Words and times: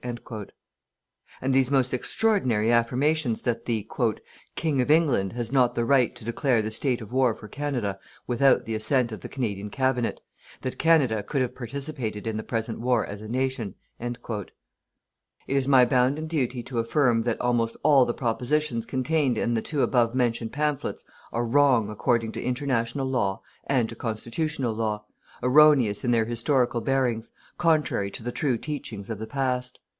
_""And 1.43 1.53
these 1.53 1.69
most 1.69 1.93
extraordinary 1.93 2.71
affirmations 2.71 3.43
that 3.43 3.65
the 3.65 3.85
_King 4.57 4.81
of 4.81 4.89
England 4.89 5.33
has 5.33 5.51
not 5.51 5.75
the 5.75 5.85
right 5.85 6.15
to 6.15 6.25
declare 6.25 6.63
the 6.63 6.71
State 6.71 7.01
of 7.01 7.13
war 7.13 7.35
for 7.35 7.47
Canada, 7.47 7.99
without 8.25 8.65
the 8.65 8.73
assent 8.73 9.11
of 9.11 9.21
the 9.21 9.29
Canadian 9.29 9.69
Cabinet; 9.69 10.19
that 10.61 10.79
Canada 10.79 11.21
could 11.21 11.43
have 11.43 11.53
participated 11.53 12.25
in 12.25 12.35
the 12.35 12.41
present 12.43 12.79
war 12.81 13.05
as 13.05 13.21
a 13.21 13.27
Nation_." 13.27 13.75
"It 13.99 14.49
is 15.55 15.67
my 15.67 15.85
bounden 15.85 16.25
duty 16.25 16.63
to 16.63 16.79
affirm 16.79 17.21
that 17.21 17.39
almost 17.39 17.77
all 17.83 18.03
the 18.03 18.15
propositions 18.15 18.87
contained 18.87 19.37
in 19.37 19.53
the 19.53 19.61
two 19.61 19.83
above 19.83 20.15
mentioned 20.15 20.51
pamphlets 20.51 21.05
are 21.31 21.45
wrong 21.45 21.91
according 21.91 22.31
to 22.31 22.41
international 22.43 23.05
law 23.05 23.43
and 23.67 23.87
to 23.89 23.95
constitutional 23.95 24.73
law, 24.73 25.05
erroneous 25.43 26.03
in 26.03 26.09
their 26.09 26.25
historical 26.25 26.81
bearings, 26.81 27.31
contrary 27.59 28.09
to 28.09 28.23
the 28.23 28.31
true 28.31 28.57
teachings 28.57 29.07
of 29.07 29.19
the 29.19 29.27
past." 29.27 29.77